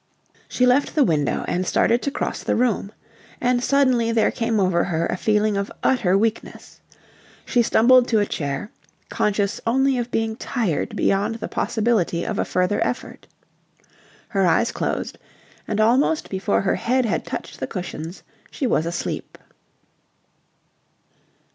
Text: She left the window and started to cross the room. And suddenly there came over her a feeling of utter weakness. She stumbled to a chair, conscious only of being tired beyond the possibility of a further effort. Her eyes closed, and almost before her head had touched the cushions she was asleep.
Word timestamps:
She 0.47 0.65
left 0.65 0.95
the 0.95 1.03
window 1.03 1.45
and 1.47 1.63
started 1.67 2.01
to 2.01 2.09
cross 2.09 2.41
the 2.41 2.55
room. 2.55 2.91
And 3.39 3.63
suddenly 3.63 4.11
there 4.11 4.31
came 4.31 4.59
over 4.59 4.85
her 4.85 5.05
a 5.05 5.15
feeling 5.15 5.55
of 5.55 5.71
utter 5.83 6.17
weakness. 6.17 6.81
She 7.45 7.61
stumbled 7.61 8.07
to 8.07 8.17
a 8.17 8.25
chair, 8.25 8.71
conscious 9.09 9.61
only 9.67 9.99
of 9.99 10.09
being 10.09 10.35
tired 10.37 10.95
beyond 10.95 11.35
the 11.35 11.47
possibility 11.47 12.23
of 12.25 12.39
a 12.39 12.45
further 12.45 12.83
effort. 12.83 13.27
Her 14.29 14.47
eyes 14.47 14.71
closed, 14.71 15.19
and 15.67 15.79
almost 15.79 16.31
before 16.31 16.61
her 16.61 16.77
head 16.77 17.05
had 17.05 17.23
touched 17.23 17.59
the 17.59 17.67
cushions 17.67 18.23
she 18.49 18.65
was 18.65 18.87
asleep. 18.87 19.37